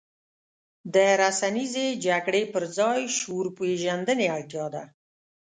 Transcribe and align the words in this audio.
د 0.93 0.95
رسنیزې 1.21 1.87
جګړې 2.05 2.43
پر 2.53 2.63
ځای 2.77 2.99
شعور 3.17 3.45
پېژندنې 3.57 4.27
اړتیا 4.37 4.65
ده. 4.75 4.83